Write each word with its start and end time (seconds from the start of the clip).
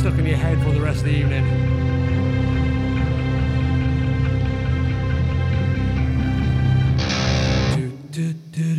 stuck 0.00 0.18
in 0.18 0.24
your 0.24 0.36
head 0.38 0.58
for 0.62 0.72
the 0.72 0.80
rest 0.80 1.00
of 1.00 1.04
the 1.04 1.10
evening. 1.10 1.44
And 8.16 8.69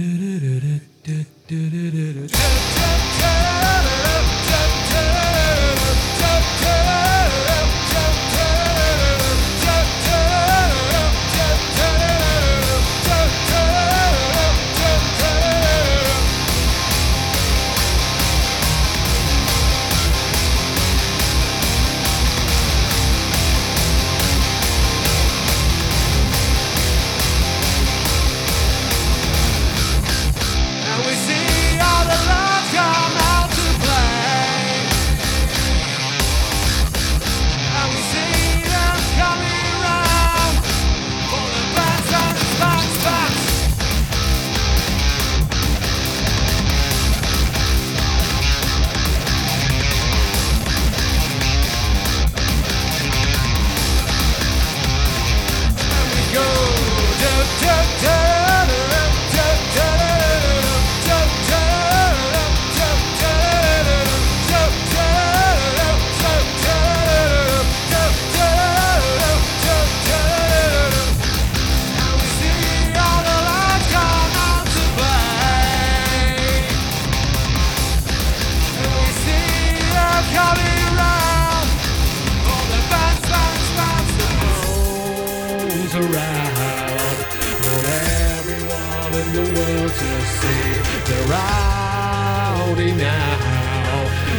see. 90.40 90.66
They're 91.08 91.28
rowdy 91.34 92.92
now, 92.94 93.98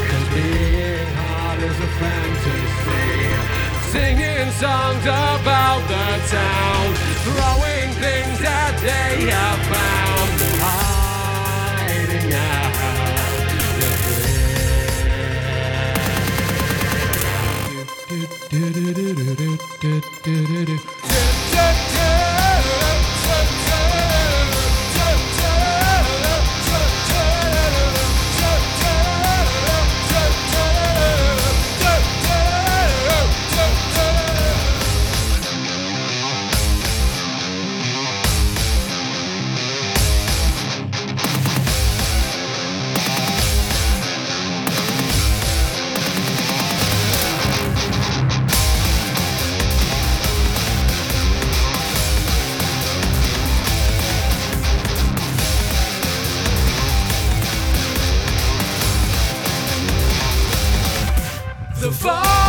'cause 0.09 0.29
being 0.35 1.11
hard 1.21 1.61
is 1.71 1.79
a 1.89 1.91
fantasy. 2.01 2.61
Singing 3.93 4.51
songs 4.64 5.05
about 5.05 5.81
the 5.92 6.08
town, 6.36 6.86
throwing 7.27 7.91
things 8.05 8.39
the 61.83 61.91
fall. 61.91 62.42